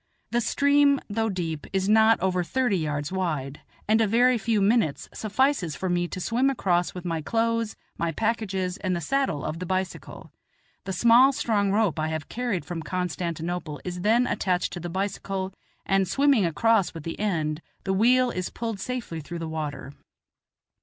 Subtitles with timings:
[0.31, 5.07] The stream, though deep, is not over thirty yards wide, and a very few minutes
[5.13, 9.59] suffices for me to swim across with my clothes, my packages, and the saddle of
[9.59, 10.31] the bicycle;
[10.85, 15.53] the small, strong rope I have carried from Constantinople is then attached to the bicycle,
[15.85, 19.93] and, swimming across with the end, the wheel is pulled safely through the water.